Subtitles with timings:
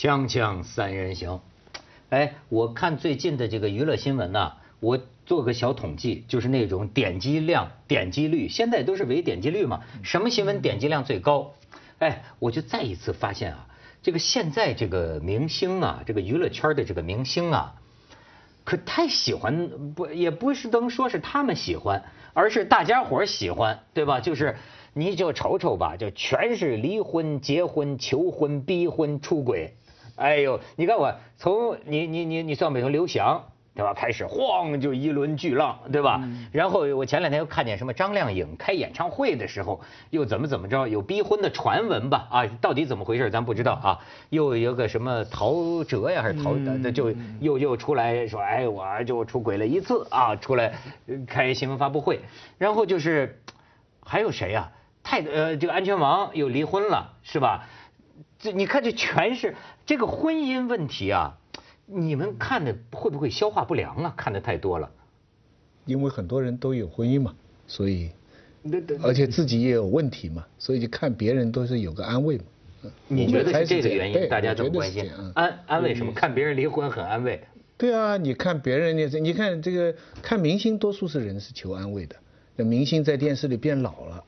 [0.00, 1.42] 锵锵三人行，
[2.08, 11.52] 哎，我看最近的这个娱乐新闻呢、我做个小统计，就是那种点击量、点击率，现在都是唯点击率嘛，什么新闻点击量最高？
[11.98, 13.66] 哎，我就再一次发现啊，
[14.00, 17.74] 这个现在这个明星啊，这个娱乐圈的这个明星啊，
[18.64, 24.20] 可太喜欢不也不是能说是他们喜欢，而是大家伙喜欢，对吧？
[24.20, 24.56] 就是
[24.94, 29.74] 你就瞅瞅吧，就全是离婚、结婚、求婚、逼婚、出轨。
[30.20, 33.42] 哎呦，你看我从你你你你算不从刘翔
[33.74, 36.20] 对吧开始，晃就一轮巨浪，对吧？
[36.52, 42.28] 然后我前两天又看见什么张靓颖开演唱会的时候又怎么怎么着，有逼婚的传闻吧？
[42.30, 43.98] 啊，到底怎么回事咱不知道啊。
[44.28, 50.74] 又有个什么陶喆呀还是陶的就又又出来说，哎，我就出轨了一次啊，出来
[51.06, 52.20] 呃开新闻发布会，
[52.58, 53.40] 然后就是
[54.04, 54.70] 还有谁呀、
[55.02, 57.66] 太呃，这个安全王又离婚了，是吧？
[58.38, 59.54] 这你看，这全是
[59.90, 61.36] 这个婚姻问题啊！
[61.84, 64.14] 你们看的会不会消化不良啊？
[64.16, 64.88] 看的太多了。
[65.84, 67.34] 因为很多人都有婚姻嘛，
[67.66, 68.12] 所以
[69.02, 72.44] 而且自己也有问题嘛，所以就看别人都是有个安慰嘛。
[72.84, 74.28] 嗯你觉得是这个原因？
[74.28, 75.10] 大家我觉得这么关心？
[75.34, 76.12] 安安慰什么？
[76.12, 77.42] 看别人离婚很安慰。
[77.76, 82.14] 对啊，你看别人也是，你看这个看明星，多数是人是求安慰的。
[82.54, 84.22] 那明星在电视里变老了，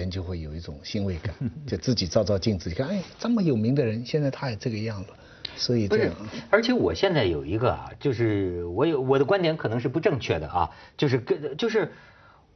[0.00, 1.34] 人就会有一种欣慰感，
[1.66, 5.08] 就自己照照镜子，你看，哎，这么有名的人，现在他也这个样了，
[5.56, 6.16] 所以不是这样。，
[6.50, 11.92] 而且我现在有一个啊，就是我有我的观点可能是不正确的啊，就是跟就是，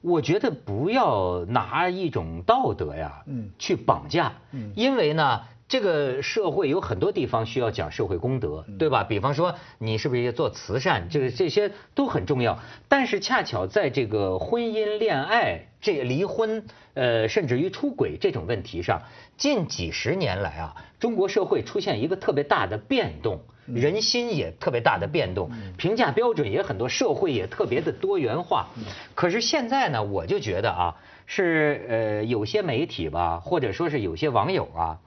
[0.00, 5.40] 我觉得不要拿一种道德呀，嗯去绑架，嗯因为呢。
[5.70, 9.04] 这个社会有很多地方需要讲社会公德，嗯对吧？
[9.04, 12.58] 比方说你是不是也做慈善，这个这些都很重要。
[12.88, 19.02] 但是恰巧在这个婚姻、恋爱、这离婚，呃，甚至于出轨这种问题上，
[19.36, 28.66] 近几十年来啊，中国社会出现一个特别大的变动，人心也特别大的变动，评价标准也很多，社会也特别的多元化。
[29.14, 34.98] 可是现在呢，我就觉得啊，是呃有些媒体吧，或者说是有些网友啊，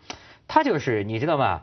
[0.48, 1.62] 他就是你知道吗？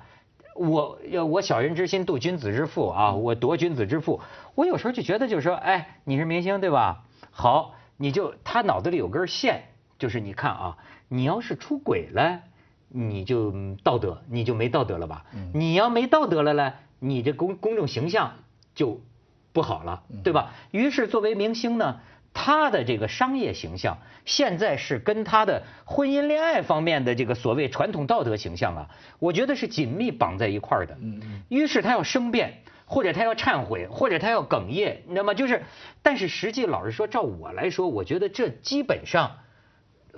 [0.56, 4.20] 我要我小人之心度君子之腹啊，我夺君子之腹。
[4.54, 7.04] 我有时候就觉得就是说，哎，你是明星对吧？
[7.30, 9.62] 好，你就他脑子里有根线，
[9.98, 10.76] 就是你看啊，
[11.08, 12.40] 你要是出轨了，
[12.88, 15.24] 你就嗯道德，你就没道德了吧？
[15.54, 18.32] 你要没道德了呢，你这公公众形象
[18.74, 19.00] 就
[19.52, 20.50] 不好了，对吧？
[20.72, 22.00] 于是作为明星呢，
[22.32, 30.96] 他的这个商业形象现在是跟他的婚姻恋爱方面的这个所谓传统道德形象啊，我觉得是紧密绑在一块儿的。
[31.48, 32.62] 于是他要生变。
[32.92, 35.32] 或者他要忏悔，或者他要哽咽，你知道吗？
[35.32, 35.62] 就是，
[36.02, 39.30] 但是实际老实说，照我来说，我觉得这基本上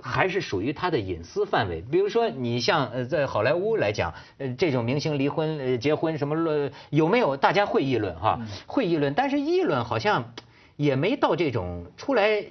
[0.01, 1.83] 还是属于他的隐私范围。
[1.91, 7.37] 比如说，你像呃，在好莱坞来讲，呃，这种明星离婚、呃结婚什么论有没有？
[7.37, 10.33] 大家会议论哈，会议论，但是议论好像
[10.75, 12.43] 也没到这种出来。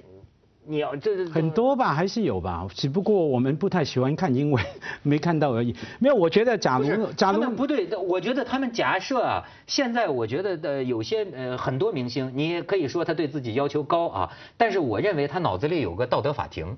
[0.65, 4.63] 你要这这很多吧，还是有吧，只不过我们不太喜欢看英文，
[5.01, 5.75] 没看到而已。
[5.99, 16.77] 没有，我觉得假如，假如不对，我觉得他们假设啊，现在我觉得的有些呃很多明星，你也可以说他对自己要求高啊，但是我认为他脑子里有个道德法庭，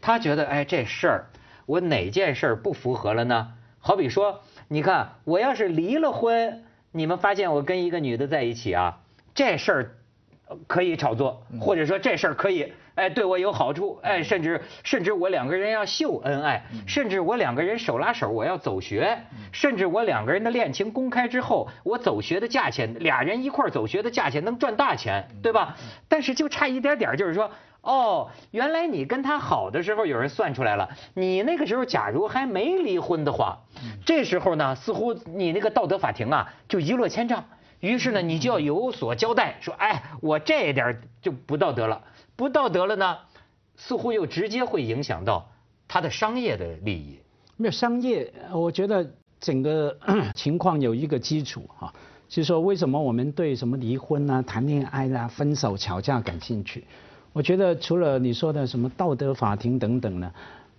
[0.00, 1.26] 他觉得哎这事儿
[1.66, 3.52] 我哪件事儿不符合了呢？
[3.78, 8.98] 好比说，你看我要是离了婚，你们发现我跟一个女的在一起啊，
[9.32, 9.92] 这事儿呃
[10.66, 19.18] 可以炒作，或者说这事儿可以，哎，对我有好处，哎，甚至甚至我两个人要秀恩爱，甚至我两个人手拉手我要走学，
[19.52, 25.76] 甚至我两个人的恋情公开之后，我走学的价钱，俩人一块儿走学的价钱能赚大钱，对吧？
[26.08, 27.50] 但是就差一点点，就是说。
[27.84, 30.88] 哦，原来你跟他好的时候，有人算出来了。
[31.14, 33.58] 你那个时候假如还没离婚的话，
[34.06, 37.44] 这时候呢，似乎你那个道德法庭啊就一落千丈。
[37.82, 42.00] 于是呢，你就要有所交代，说，哎，我这一点就不道德了，
[42.36, 43.18] 不道德了呢，
[43.76, 45.50] 似乎又直接会影响到
[45.88, 47.18] 他的商业的利益。
[47.56, 49.04] 没有商业，我觉得
[49.40, 49.98] 整个
[50.36, 51.92] 情况有一个基础哈、
[52.28, 56.84] 就是说为什么我们对什么离婚啊、谈恋爱啦、分手、吵架感兴趣？
[57.32, 60.32] 我觉得除了你说的什么道德法庭等等呢，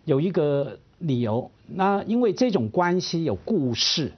[0.06, 4.14] 有一个理由，那因为这种关系有故事，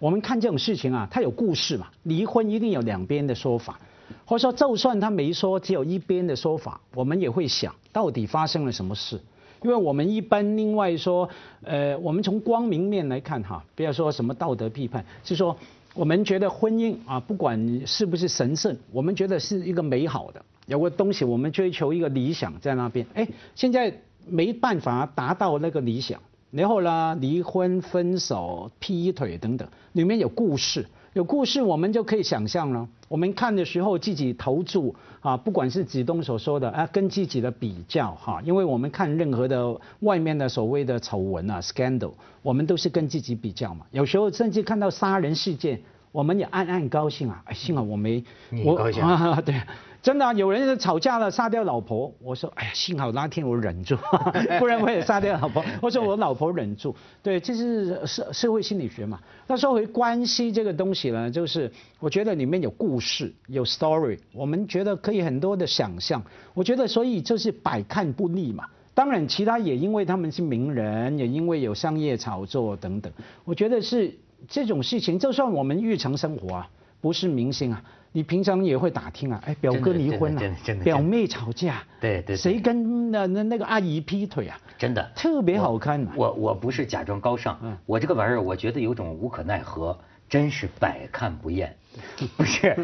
[0.00, 3.78] 我们看这种事情啊，它有故事嘛，离婚一定有两边的说法，
[4.24, 9.20] 或者说就算他没说，只有一边的说法，我们也会想到底发生了什么事。
[9.62, 11.28] 因为我们一般另外说，
[11.62, 15.54] 呃，我们从光明面来看哈，不要说什么道德批判，是说
[15.92, 23.94] 我们觉得婚姻啊，不管是不是神圣，我们觉得是一个美好的，有个东西我们追求一个理想在那边，哎，现在
[24.26, 26.18] 没办法达到那个理想，
[26.50, 32.88] 然后呢，离婚、分手、劈腿等等，里面有故事，有故事我们就可以想象了。
[33.08, 42.12] 我们看的时候自己投注啊，不管是子东所说的啊，跟自己的比较哈，因为我们看任何的外面的所谓的丑闻啊，scandal，
[42.42, 43.86] 我们都是跟自己比较嘛。
[43.90, 45.80] 有时候甚至看到杀人事件，
[46.12, 48.24] 我们也暗暗高兴啊，哎，幸好我没
[48.64, 49.54] 我高兴啊， 对。
[50.02, 52.10] 真的，有人吵架了，杀掉老婆。
[52.22, 53.96] 我说，哎呀，幸好那天我忍住，
[54.58, 55.62] 不然我也杀掉老婆。
[55.82, 59.20] 我说我老婆忍住，对，这是社社会心理学嘛。
[59.46, 66.22] 那说回关系这个东西呢，就是我觉得里面有故事，有 story，我们觉得可以很多的想象。
[66.54, 68.64] 我觉得所以就是百看不腻嘛。
[68.94, 73.12] 当然，其他也因为他们是名人，也因为有商业炒作等等。
[73.44, 74.14] 我觉得是
[74.48, 76.68] 这种事情，就算我们日常生活啊，
[77.00, 77.82] 不是明星啊。
[78.12, 79.40] 你平常也会打听啊？
[79.46, 84.58] 哎，表哥离婚了，表妹吵架，对对，谁跟那那那个阿姨劈腿啊？
[84.76, 86.04] 真的，特别好看。
[86.16, 89.96] 我我不是假装高尚，我这个玩意儿，我觉得有种无可奈何，
[90.28, 91.76] 真是百看不厌。
[92.36, 92.76] 不是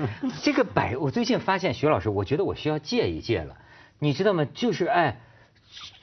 [0.42, 3.56] 这个百，我最近发现徐老师，我觉得我需要戒一戒了。
[3.98, 4.46] 你知道吗？
[4.54, 5.18] 就是哎，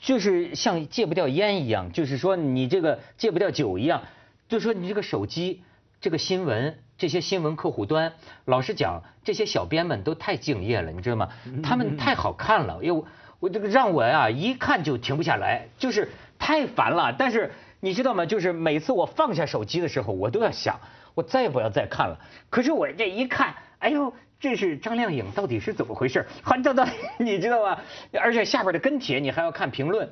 [0.02, 4.02] 就是像戒不掉烟一样，就是说你这个戒不掉酒一样，
[4.50, 5.62] 就说你这个手机
[6.02, 6.76] 这个新闻。
[6.96, 8.12] 这些新闻客户端，
[8.44, 11.28] 老实讲，这些小编们都太敬业了，你知道吗？
[11.62, 13.04] 他们太好看了，又，
[13.40, 17.12] 我这个让我啊一看就停不下来，就是太烦了。
[17.18, 18.24] 但是你知道吗？
[18.24, 20.78] 就是每次我放下手机的时候，我都要想，
[21.14, 22.18] 我再也不要再看了。
[22.48, 26.24] 可是我这一看，哎呦，这是张靓颖，到底是怎么回事？
[26.44, 26.86] 还到到，
[27.18, 27.80] 你知道吗？
[28.12, 30.08] 而且下边的跟帖你还要看评论，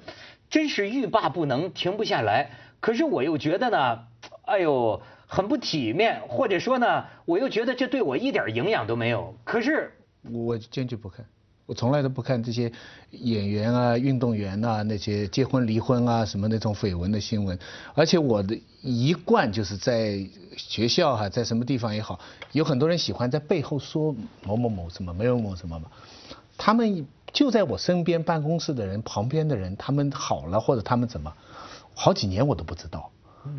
[0.50, 2.50] 真是欲罢不能，停不下来。
[2.80, 4.00] 可是我又觉得呢，
[4.46, 5.00] 哎呦。
[5.34, 9.34] 很不体面，或者说呢，我又觉得这对我一点营养都没有。
[9.44, 9.90] 可是
[10.30, 11.24] 我坚决不看，
[11.64, 12.70] 我从来都不看这些
[13.12, 17.58] 演员啊、运动员啊那些结婚离婚啊什么那种绯闻的新闻。
[17.94, 20.22] 而且我的一贯就是在
[20.58, 22.20] 学校哈，在什么地方也好，
[22.52, 24.14] 有很多人喜欢在背后说
[24.44, 25.90] 某某某什么某某某什么嘛。
[26.58, 31.32] 他们就在我身边办公室的人旁边的人，他们好了或者他们怎么，
[31.94, 33.10] 好几年我都不知道。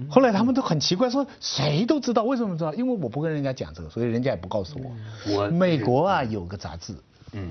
[0.09, 2.73] 后来他们都很奇怪，说谁都知道，为什么知道？
[2.73, 5.33] 因为我不跟人家讲这个，所以人家也不告诉我。
[5.33, 6.93] 我美国啊有个杂志，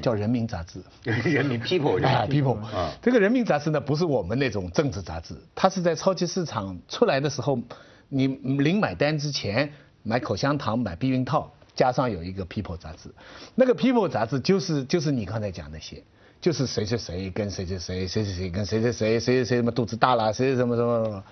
[0.00, 0.79] 叫《人民》杂志，
[1.29, 2.58] 《人民 People》啊 People。
[3.02, 7.58] 这个《人民》杂志呢，不是我们那种政治杂志，它是在超级市场出来的时候，
[8.08, 13.11] 你临买单之前买口香糖、买避孕套，加上有一个《People》杂志。
[13.55, 16.02] 那个《People》杂志就是就是你刚才讲那些，
[16.40, 21.25] 就是谁谁谁跟谁谁谁，谁谁谁跟谁谁谁，谁谁谁什么肚子大了，谁什么什么什么。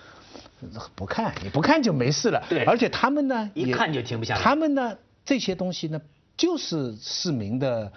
[0.95, 2.43] 不看，你不看就没事了。
[2.49, 4.41] 对，而且他们呢，一看就停不下来。
[4.41, 6.01] 他们呢，这些东西呢，
[6.37, 7.93] 就是市民的，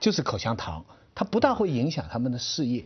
[0.00, 0.84] 就是口香糖，
[1.14, 2.84] 它不大会影响他们的事业，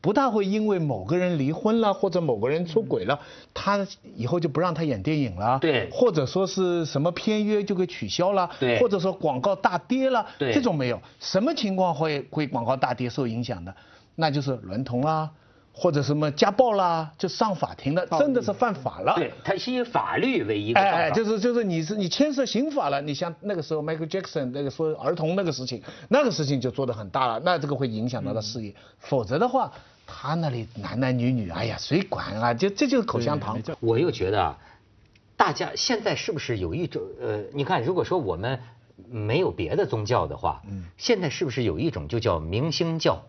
[0.00, 3.20] 不大会因为某个人离婚了或者某个人出轨了，
[3.52, 3.86] 他
[4.16, 5.58] 以后就不让他演电影了。
[5.58, 8.50] 对，或者说是什么片约就给取消了。
[8.58, 10.26] 对，或者说广告大跌了。
[10.38, 11.00] 对，这种没有。
[11.18, 13.74] 什么情况会会广告大跌受影响的？
[14.16, 15.30] 那就是娈童啊。
[15.80, 19.14] 或者什么家暴啦，就上法庭了，真的是犯法了。
[19.16, 20.78] 对，他是以法律为一个。
[20.78, 28.74] 哎哎，就是就是你是你牵涉刑法了，你像那个时候 Michael Jackson 那个说儿童那个事情，那个事情就做得很大了，那这个会影响到他事业。
[28.98, 29.72] 否则的话，
[30.06, 32.52] 他那里男男女女，哎呀，谁管啊？
[32.52, 33.58] 就这就是口香糖。
[33.80, 34.58] 我又觉得啊，
[35.34, 38.60] 大家现在是不是有一种呃，你看，如果说我们
[39.08, 43.22] 没有别的宗教的话，嗯，现在是不是有一种就叫明星教？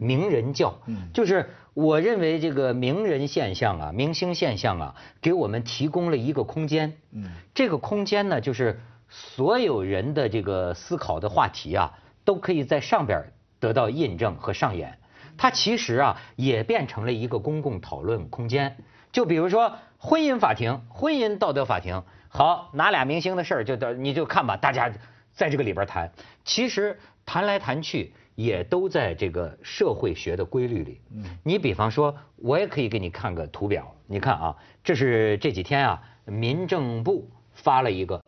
[0.00, 0.74] 名人教，
[1.14, 6.94] 就是我认为这个名人现象啊，明星现象啊，给我们提供了一个空间。
[7.12, 14.98] 嗯，这个空间呢，就是所有人的这个思考的话题啊，都可以在上边得到印证和上演。
[15.36, 18.76] 它其实啊，也变成了一个公共讨论空间。
[19.12, 24.92] 就比如说婚姻法庭、婚姻道德法庭，好，哪俩明星的事儿就你就看吧，大家
[25.38, 26.12] 在这个里边谈，
[26.44, 28.12] 其实谈来谈去。
[28.38, 31.00] 也都在这个社会学的规律里。
[31.12, 33.92] 嗯，你比方说，我也可以给你看个图表。
[34.06, 38.22] 你看啊，这是这几天啊，民政部发了一个，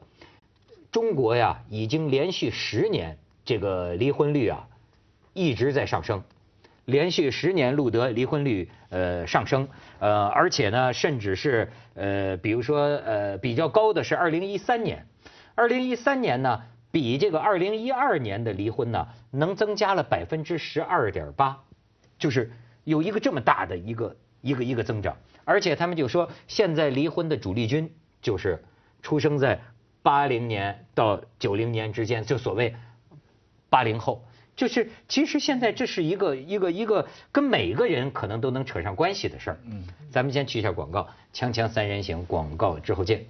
[0.90, 4.66] 中国呀已经连续十年这个离婚率啊
[5.32, 6.24] 一直在上升，
[6.86, 9.68] 连续十年录得离婚率呃上升，
[10.00, 15.06] 呃而且呢，甚至是呃比如说呃比较高的是二零一三年，
[15.54, 16.60] 二零一三年呢。
[16.90, 21.62] 比这个二零一二年的离婚呢，能增加了百分之十二点八，
[22.18, 22.52] 就是
[22.84, 28.62] 有一个这么大的一个一个一个增长，而且他们就说，现在离婚的主力军就是
[29.02, 29.60] 出生在
[30.02, 32.74] 八零年到九零年之间，就所谓
[33.68, 34.24] 八零后。
[34.56, 39.60] 就是其实现在这是一个一个一个跟每个人可能都能扯上关系的事儿。
[39.64, 43.24] 嗯，咱们先去一下广告，锵锵三人行广告之后见。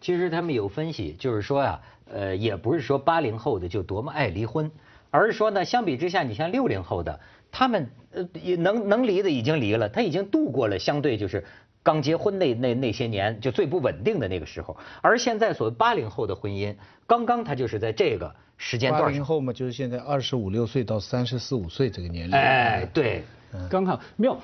[0.00, 1.80] 其实他们有分析，就是说呀，
[2.12, 4.70] 呃，也不是说八零后的就多么爱离婚，
[5.10, 11.44] 而是说呢，相比之下，你像六零后的，他们呃也能能离的已经离了，他已经度过了相对就是
[11.82, 16.74] 刚结婚那那那些年就最不稳定的那个时候，而现在所谓八零后的婚姻，
[17.06, 19.08] 刚刚他就是在这个时间段上。
[19.08, 22.36] 八零后嘛，就是现在二十五六岁到三十四五岁这个年龄。
[22.36, 23.24] 哎，对，
[23.70, 24.38] 刚好没有。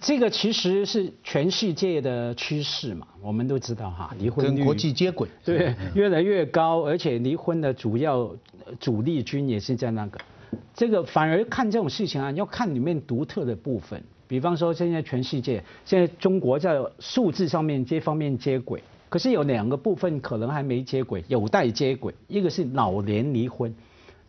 [0.00, 8.30] 这个其实是全世界的趋势嘛，我们都知道哈，离婚跟国际接轨，对，越来越高，而且离婚的主要
[8.78, 10.18] 主力军也是在那个，
[10.74, 23.74] 这个反而看这种事情啊，要看里面独特的部分，比方说现在全世界，现在中国在数字上面这方面接轨，可是有两个部分可能还没接轨，有待接轨，一个是老年离婚，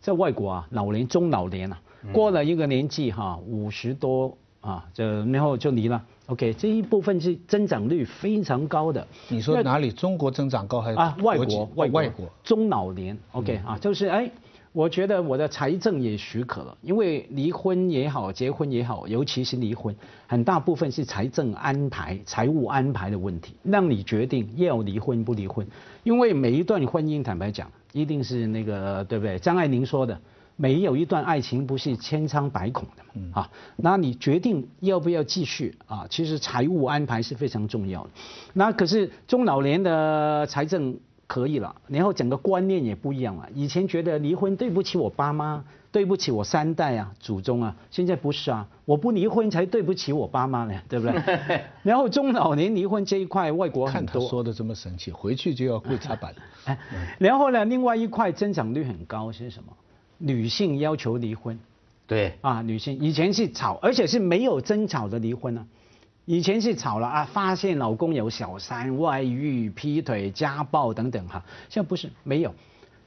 [0.00, 1.80] 在外国啊，老年中老年啊，
[2.12, 4.36] 过了一个年纪哈，五十多。
[4.60, 6.02] 啊，就然后就离了。
[6.26, 9.06] OK，这一部分是增长率非常高的。
[9.28, 9.90] 你说哪里？
[9.90, 11.16] 中国增长高还是啊？
[11.22, 13.18] 外国，外外国中老年。
[13.32, 14.30] OK 啊，就是哎，
[14.72, 19.96] 我觉得我的财政也许可了，因为离婚也好，结婚也好，尤其是离婚，
[20.28, 25.66] 很大部分是财政安排、财务安排的问题，让你决定要离婚不离婚。
[26.04, 29.38] 因为每一段婚姻，坦白讲，一定是那个对不对？
[29.38, 30.20] 张爱玲说的。
[30.60, 36.06] 没有一段爱情不是千疮百孔的嘛，啊，那你决定要不要继续啊？
[36.10, 38.10] 其实财务安排是非常重要的。
[38.52, 40.94] 那可是中老年的财政
[41.26, 43.48] 可以了，然后整个观念也不一样了。
[43.54, 51.62] 以前觉得离婚对不起我爸妈，对不起我三代啊、祖宗啊，现在不是啊，我不离婚才对不起我爸妈呢，对不对？
[51.82, 54.28] 然后中老年离婚这一块，外国很多。
[54.28, 56.34] 说的这么神奇，回去就要跪擦板。
[56.66, 56.78] 哎，
[57.18, 59.72] 然后呢，另外一块增长率很高是什么？
[60.22, 61.58] 女性要求离婚，
[62.06, 65.66] 对啊，女性以前是吵，而且是没有争吵的离婚呢。
[66.26, 72.54] 以前是吵了啊，发现老公有小三、外遇、劈腿、家暴等等哈，现在不是没有。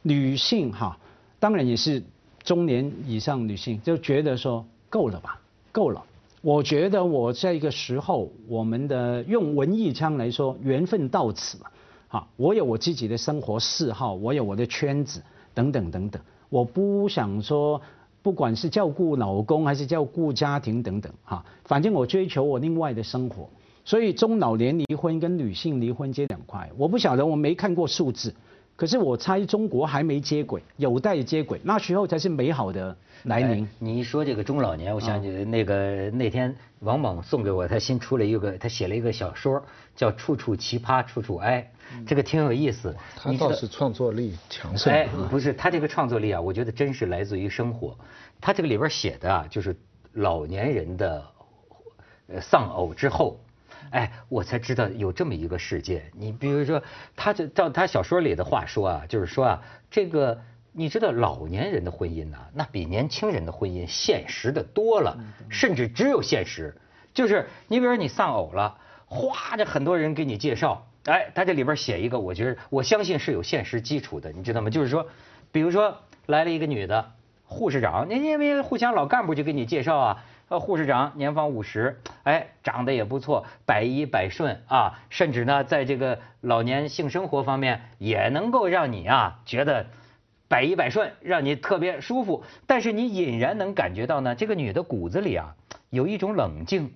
[0.02, 0.98] 女性哈，
[1.40, 2.04] 当然也是
[2.44, 5.40] 中年以上女性就觉得说够了吧，
[5.72, 6.04] 够了。
[6.42, 11.72] 我觉得我这一个时候，我们的用文艺腔来说，缘分到此了。
[12.10, 15.22] 好，我有我自己的生活嗜好，我有我的圈子
[15.54, 16.22] 等等等等。
[16.54, 17.82] 我不想说，
[18.22, 23.50] 不管是照顾老公还是照顾家庭等等，哈，反正我追求我另外的生活。
[23.84, 28.36] 所以中老年离婚跟女性离婚这两块，我不晓得，我没看过数字，
[28.84, 33.66] 可是我猜中国还没接轨，有待接轨，那时候才是美好的来临。
[33.80, 39.64] 你一说这个中老年，我想起那个那天王猛送给我，他新出了一个，他写了一个小说，
[39.96, 41.72] 叫《处处奇葩处处哀》。
[42.06, 44.92] 这个挺有意思，他倒是创作力强盛。
[44.92, 47.98] 哎，不是他这个创作力啊，我觉得真是来自于生活。
[48.42, 49.74] 他这个里边写的啊，就是
[50.12, 51.24] 老年人的
[52.42, 53.40] 丧偶之后，
[53.92, 56.04] 哎，我才知道有这么一个世界。
[56.14, 56.82] 你比如说，
[57.16, 59.62] 他这照他小说里的话说啊，就是说啊，
[59.92, 65.18] 这个你知道老年人的婚姻呐，那比年轻人的婚姻现实的多了，
[65.50, 66.76] 甚至只有现实。
[67.14, 70.88] 就是你比如说你丧偶了，哗，这很多人给你介绍。
[71.06, 74.70] 哎，他这里边写一个，我觉得我相信是有现实基础的，你知道吗？
[74.70, 75.06] 就是说，
[75.52, 77.12] 比如说来了一个女的
[77.44, 80.24] 护士长，你因为互相老干部就给你介绍啊，
[80.60, 89.88] 护士长年方五十，哎，长得也不错，百依百顺啊，甚至呢，在这个老年性生活方面也能够让你啊觉得
[90.48, 92.44] 百依百顺，让你特别舒服。
[92.68, 95.56] 但是你隐然能感觉到呢，这个女的骨子里啊
[95.90, 96.94] 有一种冷静，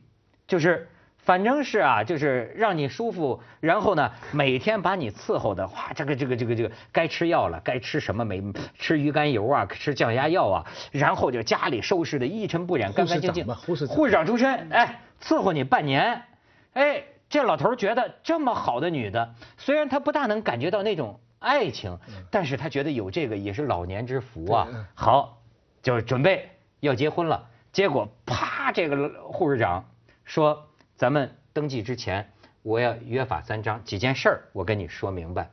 [0.48, 0.90] 就是。
[1.28, 8.42] 反正是啊，就是让你舒服，然后呢，每天把你伺候的，哇，这个这个这个这个该吃药了，该吃什么没
[8.80, 13.46] 吃鱼肝油啊，吃降压药啊，然后就家里收拾的一尘不染，干干净净。
[13.46, 16.24] 护士护士长出身，哎，伺候你半年，
[16.72, 22.00] 哎，这老头觉得这么好的女的，虽然他不大能感觉到那种爱情，
[22.32, 24.66] 但是他觉得有这个也是老年之福啊。
[24.96, 25.42] 好，
[25.84, 29.84] 就准备要结婚了，结果啪，这个护士长
[30.24, 30.64] 说。
[30.98, 32.28] 咱们登记之前，
[32.64, 35.52] 我要约法三章，几件事儿我跟你说明白。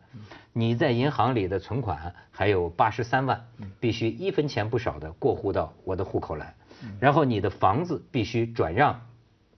[0.54, 3.46] 你在银行里的存款还有八十三万，
[3.78, 6.54] 必须一分钱不少的过户到我的户口来。
[6.98, 8.98] 然后你的房子必须转让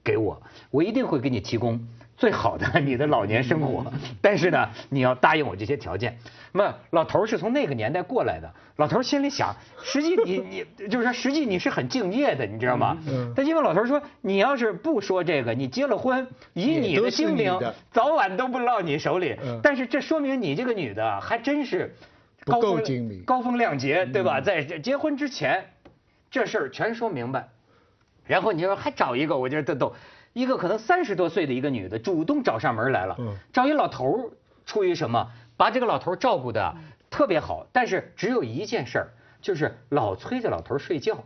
[0.03, 1.87] 给我，我一定会给你提供。
[2.17, 3.85] 最好的你的老年生活，
[4.21, 6.17] 但是呢，你要答应我这些条件。
[6.53, 12.97] 那么老头是从那个年代过来的，老头心里想，实际你你就是说，实际你是很敬业的，你知道吗？
[13.35, 17.59] 但因为老头说，你要是不说这个，你结了婚，以你的精明，
[17.93, 19.37] 早晚都不落你手里。
[19.63, 21.95] 但是这说明你这个女的还真是
[22.47, 24.41] 不够精明，高风亮节，对吧？
[24.41, 25.67] 在结婚之前，
[26.31, 27.49] 这事儿全说明白。
[28.25, 29.95] 然后你说还找一个，我觉得特逗，
[30.37, 33.17] 一个可能三十多岁的一个女的主动找上门来了，
[33.55, 34.31] 找一老头儿，
[34.67, 35.27] 出于什么？
[35.57, 36.77] 把这个老头儿照顾的
[37.09, 39.09] 特别好，但是只有一件事儿，
[39.41, 41.25] 就是老催着老头儿睡觉。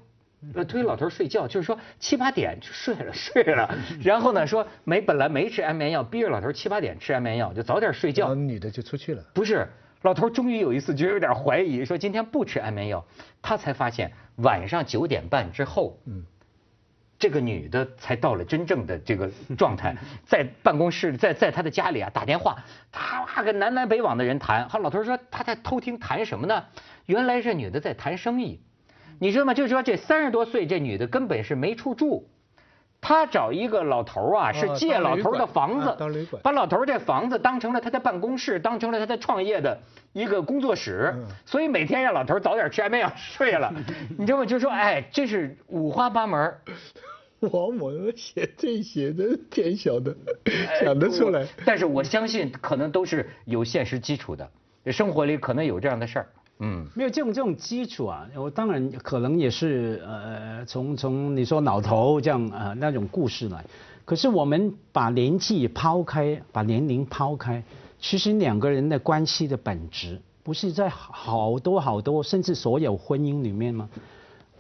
[0.55, 3.77] 呃，推老头睡觉，就是说七八点就睡了， 睡了。
[4.01, 8.33] 然后呢，说没本来没吃安眠药，逼着老头七八点吃安眠药，就早点睡觉。
[8.33, 9.25] 女的就出去了。
[9.35, 9.69] 不是，
[10.03, 13.05] 老头终于有一次觉得有点怀疑，说今天不吃安眠药，
[13.43, 16.25] 他才发现晚上九点半之后，嗯，
[17.21, 19.95] 这个女的才到了真正的这个状态，
[20.27, 22.57] 在办公室，在在他的家里啊打电话，
[22.91, 24.69] 他跟南来北往的人谈。
[24.69, 26.65] 好，老头说他在偷听谈什么呢？
[27.07, 28.61] 原来这女的在谈生意。
[29.19, 29.53] 你知道吗？
[29.53, 32.27] 就是说，这三十多岁这女的根本是没处住，
[33.03, 35.95] 她找一个老头啊，是借老头的房子，
[36.43, 39.79] 把老头这房子当成了她的办公室，当成了她的创业的
[40.15, 43.71] 一个工作室，所以每天让老头早点吃安眠药睡了。
[44.17, 44.47] 你知道吗？
[44.47, 46.55] 就说，哎，这是五花八门。
[47.53, 50.15] 王蒙写这些的 天晓得，
[50.81, 51.47] 想得出来。
[51.65, 54.51] 但是我相信，可能都是有现实基础的，
[54.87, 56.29] 生活里可能有这样的事儿。
[56.59, 63.65] 嗯，没有这种这种基础啊，我当然可能也是呃从从你说老头这样啊那种故事来，
[64.05, 67.63] 可是我们把年纪抛开，把年龄抛开，
[67.99, 73.89] 其实两个人的关系的本质不是在好多好多甚至所有婚姻里面吗？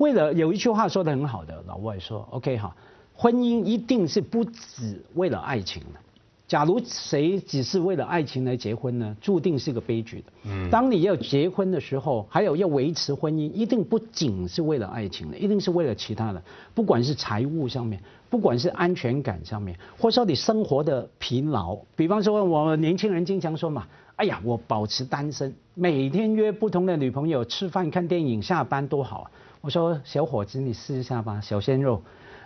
[0.01, 2.75] 为了有一句话说的很好的，老外说 OK 哈，
[3.15, 6.01] 婚姻一定是不止为了爱情的。
[6.49, 10.33] 假如谁只是为了爱情来结婚呢，注定是个悲剧的。
[10.45, 16.43] 嗯，当你要结婚的时候，还有要维持婚姻，一定不仅是为了爱情的，一定是为了其他的，
[16.75, 21.77] 不管是财务上面，不管是安全感上面，或者说你生活的疲劳。
[21.95, 29.31] 比方说，我年轻人经常说嘛，哎呀，我保持单身，每天约不同的女朋友吃饭、看电影、下班多好啊。
[29.63, 32.01] 我说，小伙子，你试一下吧，小鲜肉。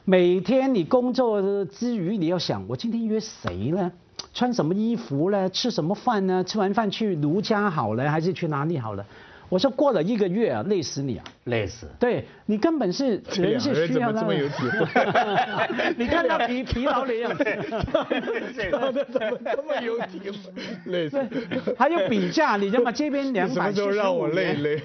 [0.04, 3.92] 每天你工作之余，你要想我今天约谁呢？
[4.32, 5.48] 穿什么衣服呢？
[5.48, 6.42] 吃什么饭呢？
[6.42, 9.06] 吃完饭去卢家好了，还是去哪里好了？
[9.54, 11.24] 我说过了一个月啊，累死你啊！
[11.44, 11.88] 累死。
[12.00, 14.78] 对你根本是人是需要这么有体会？
[15.96, 17.44] 你看他疲疲劳的样子，
[18.56, 20.36] 这个怎么这么有体会？
[20.86, 21.24] 累死。
[21.78, 22.90] 还有比价，你知道吗？
[22.90, 23.90] 这边两百七十五。
[23.90, 24.82] 让我累累。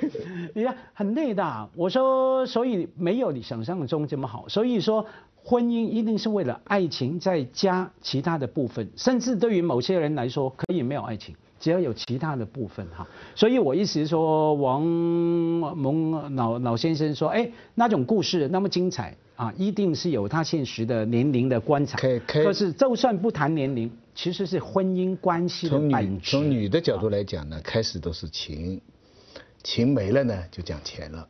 [0.54, 1.70] 你看很累的。
[1.76, 4.48] 我说，所以没有你想象中这么好。
[4.48, 5.04] 所以说，
[5.44, 11.36] 婚姻一定是为了爱情再加其他的部分，甚至对于某些人来说，可以没有爱情。
[11.60, 21.98] 只要有其他的部分哈，所以我意思是说，王蒙老老先生说，哎，那种故事那么精彩啊，一定是有他现实的年龄的观察。
[21.98, 22.45] 可以可以。
[22.45, 26.32] 可是就算不谈年龄，其实是婚姻关系的本质。
[26.32, 28.80] 从女的角度来讲呢，开始都是情，
[29.62, 31.28] 情没了呢就讲钱了，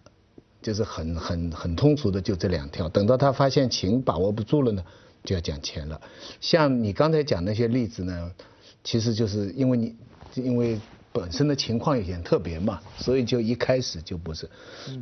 [0.61, 2.87] 就是很很很通俗的就这两条。
[2.87, 4.83] 等到他发现情把握不住了呢，
[5.23, 5.99] 就要讲钱了。
[6.39, 8.31] 像你刚才讲那些例子呢，
[8.83, 9.95] 其实就是因为你。
[10.35, 10.79] 因为
[11.11, 14.47] 本身的情况有点特别嘛，所以就一开始就不是。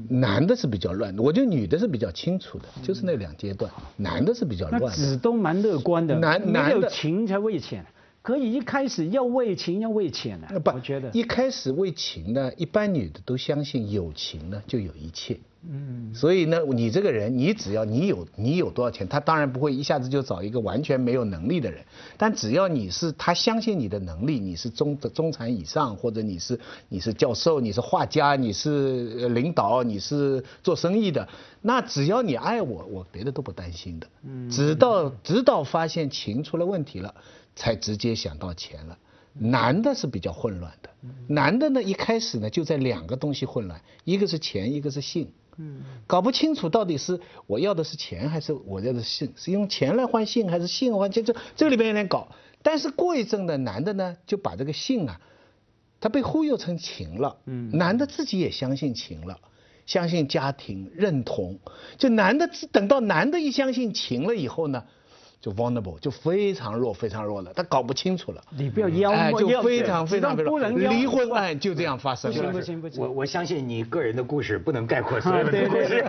[0.09, 4.81] 男的是比较乱的，我觉得女的是比较清楚的，就是那两阶段，男的是比较乱。
[4.81, 7.85] 那子东蛮乐观的，男男有情才为钱，
[8.27, 10.59] 可以一开始要为情要为钱的。
[10.59, 15.39] 不，我觉得一开始为情呢，一般女的都相信有情呢就有一切。
[15.65, 21.85] 嗯，所以呢，你这个人，你只要你有你有多少钱，他当然不会一下子就找一个完全没有能力的人。
[22.17, 26.59] 但只要你是他相信你的能力，你是中中产以上，或者你是
[26.89, 31.25] 你是教授，你是画家，你是领导，你是做生意的，
[31.61, 34.07] 那只要你爱我，我别的都不担心的。
[34.25, 37.15] 嗯，直到直到发现情出了问题了，
[37.57, 38.97] 才直接想到钱了。
[39.39, 40.89] 男的是比较混乱的，
[41.27, 45.31] 男的呢一开始呢就在两个东西混乱，一个是钱，一个是性。
[45.57, 52.29] 嗯，搞不清楚到底是我要的是钱还是我要的性，是用钱来换性还是性换钱，这这个里边有点搞。
[52.63, 55.21] 但是过一阵的男的呢，就把这个性啊，
[55.99, 57.37] 他被忽悠成情了。
[57.45, 59.39] 嗯，男的自己也相信情了，
[59.85, 61.59] 相信家庭认同。
[61.99, 64.85] 就男的等到男的一相信情了以后呢？
[65.39, 68.43] 就 vulnerable 就非常弱非常弱了，他搞不清楚了。
[68.49, 72.31] 你不要妖魔，就非常非常非常离婚案就这样发生。
[72.31, 76.03] 不行不行不行，我我相信你个人的故事不能概括所有的故事。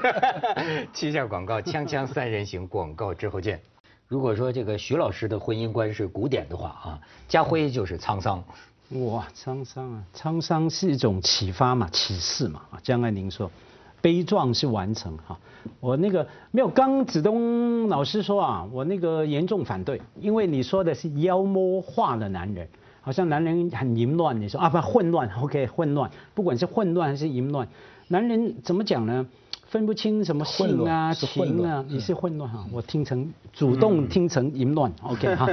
[0.95, 3.61] 七下广告，锵锵三人行，广告之后见。
[4.07, 8.43] 如果说这个徐老师的婚姻观是古典的话啊，家辉就是沧桑。
[8.91, 13.51] 哇，沧桑啊，沧桑是一种启发嘛，启示嘛啊，江爱玲说。
[14.01, 15.39] 悲壮是完成哈，
[15.81, 22.69] 我那个没有，刚子东老师说啊，我那个严重反对，因为你说的是妖魔化的男人，
[23.01, 27.69] 好像男人很淫乱，你说啊不混乱，OK 混乱，不管是混乱还是淫乱，
[28.09, 29.27] 男人怎么讲呢？
[29.67, 35.47] 分不清什么性啊、情啊，你是混乱哈，我听成主动听成淫乱，OK 哈。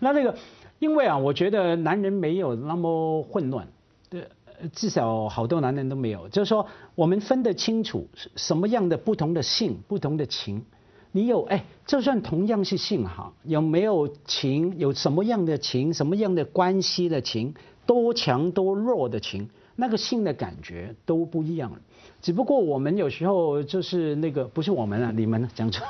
[0.00, 0.34] 那那个，
[0.80, 3.64] 因为啊，我觉得男人没有那么混乱，
[4.10, 4.26] 对，呃
[4.72, 10.64] 至少好多男人都没有，就是说我们分得清楚什么样的不同的性、不同的情。
[11.14, 14.78] 你有哎，就算同样是性哈，有没有情？
[14.78, 15.92] 有什么样的情？
[15.92, 17.54] 什么样的关系的情？
[17.84, 19.50] 多强多弱的情？
[19.76, 21.78] 那个性的感觉都不一样了。
[22.22, 25.86] 只不过我们有时候就是那个不是我们啊，你们讲错，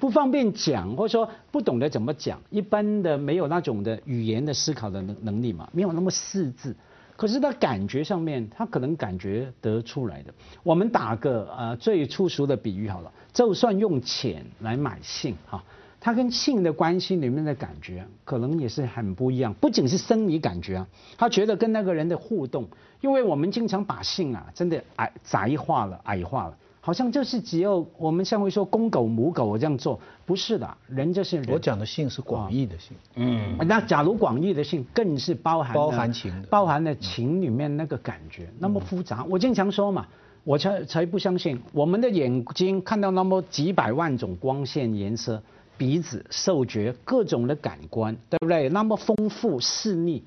[0.00, 6.74] 不方便讲，或者说不懂得怎么讲，一般的没有那种的语言的思考的能能力嘛，没有那么识字。
[7.16, 10.34] 可是他感觉上面，他可能感觉得出来的。
[10.62, 15.62] 我们打个呃最粗俗的比喻好了，就算用钱来买性哈，
[16.00, 19.54] 他跟性的关系里面的感觉，可能也是很不一样。
[19.54, 22.68] 不仅是生理感觉啊，他觉得跟那个人的互动，
[23.00, 26.58] 因为我们经常把性啊真的矮窄化了、矮化了。
[26.84, 31.46] 好像就是只有我们像会说公狗母狗这样做，不是的，人就是人。
[31.50, 39.24] 我讲的性是广义的性，嗯，那假如广义的性更是包含包含情包含了情里面那个感觉，那么复杂。
[39.30, 40.06] 我经常说嘛，
[40.44, 45.42] 我才才不相信我们的眼睛看到那么几百万种光线颜色，
[45.78, 48.68] 鼻子、嗅觉各种的感官，对不对？
[48.68, 50.22] 那么丰富细腻。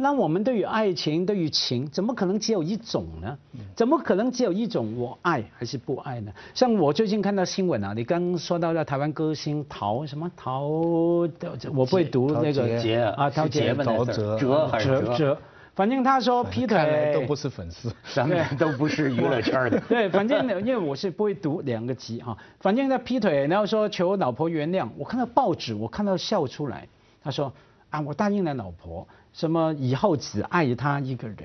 [0.00, 3.36] 那我们对于爱情、对于情，怎么可能只有一种呢？
[3.76, 6.32] 怎么可能只有一种我爱还是不爱呢？
[6.54, 11.28] 像我最近看到新闻啊，你刚刚说到的台湾歌星陶什么陶，我
[11.72, 13.84] 不会读那个杰啊，陶是杰杰吗？
[13.84, 14.70] 陶喆哲哲？
[14.78, 15.38] 哲哲，
[15.74, 17.92] 反正他说劈腿都不是粉丝。
[18.14, 19.78] 咱们都不是娱乐圈的。
[19.86, 24.88] 对，反正呢因为我是不会读两个级哈，反正他劈腿，然后说求老婆原谅。
[24.96, 26.88] 我看到报纸，我看到笑出来。
[27.22, 27.52] 他说
[27.90, 31.36] 啊，我答应了老婆，什么以后只爱她一个人。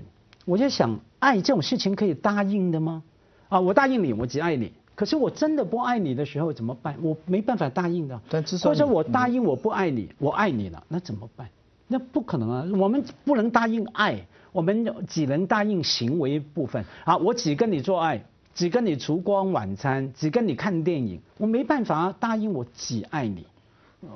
[0.45, 3.03] 我就想，爱这种事情可以答应的吗？
[3.49, 4.71] 啊，我答应你，我只爱你。
[4.93, 6.95] 可是我真的不爱你的时候怎么办？
[7.01, 8.21] 我没办法答应的。
[8.29, 11.49] 但至少或者我答应我不爱你，我爱你了，那怎么办？
[11.87, 12.65] 那不可能啊！
[12.79, 16.83] 我们不能答应爱，我们只能答应行为部分。
[17.03, 18.23] 啊，我只跟你做爱，
[18.55, 23.45] 只跟你烛光晚餐，只跟你看电影，我没办法答应我只爱你。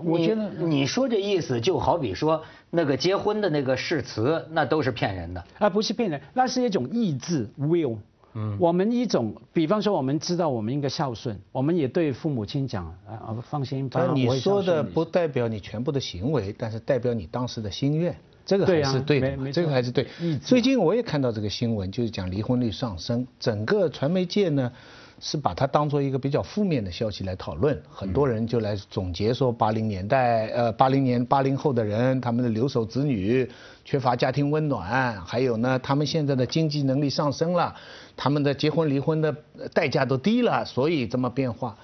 [0.04, 5.43] 我觉得你你说这意思，就好比说那个结婚的那个誓词，那都是骗人的。
[5.58, 7.97] 啊，不是骗人，那是一种意志 will。
[8.36, 20.06] 嗯，我们一种，比方说，我们知道我们应该孝顺，我们也对父母亲讲啊，啊放心你说的不代表你全部的行为，但是代表你当时的心愿，这个还是对的嘛，没没错这个还是对。
[20.43, 24.71] 最近我也看到这个新闻，就是讲离婚率上升，整个传媒界呢
[25.19, 33.49] 是把它当做一个比较负面的消息来讨论，很多人就来总结说，八零年代呃八零年八零后的人，他们的留守子女
[33.84, 37.75] 缺乏家庭温暖，还有呢，他们现在的经济能力上升了，
[38.15, 41.77] 他们的结婚离婚的呃代价都低了，所以这么变化。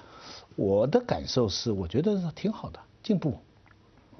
[0.54, 3.36] 我的感受是，我觉得挺好的，进步。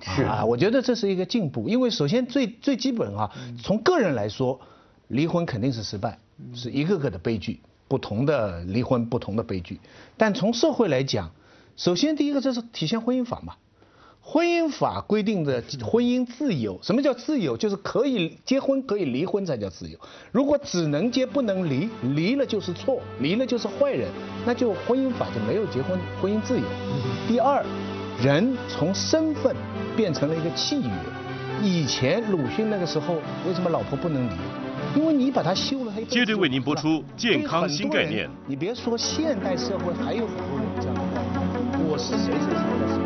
[0.03, 0.23] 是。
[0.25, 4.61] 啊，我觉得这是一个进步，因为首先最最基本啊，从个人来说，
[5.09, 6.19] 离婚肯定是失败，
[6.53, 9.81] 是一个个的悲剧，不同的离婚不同的悲剧。
[10.17, 11.31] 但从社会来讲，
[11.77, 13.55] 首先第一个这是体现婚姻法嘛，
[14.21, 17.57] 婚姻法规定的婚姻自由，什么叫自由？
[17.57, 19.99] 就是可以结婚可以离婚才叫自由。
[20.33, 24.11] 如果只能结不能离，离了就是错，离了就是坏人，
[24.45, 26.65] 那就婚姻法就没有结婚婚姻自由。
[27.29, 27.65] 第二，
[28.21, 29.55] 人从身份
[29.97, 30.91] 变成了一个契约。
[31.63, 33.15] 以前鲁迅那个时候，
[33.47, 34.35] 为什么老婆不能离？
[34.97, 38.29] 因为你把它修了，它接着为您播出健康新概念。
[38.47, 40.97] 你别说现代社会，还有很多人这样
[41.87, 43.06] 我是谁谁谁的谁。